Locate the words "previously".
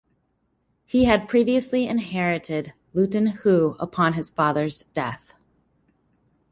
1.29-1.85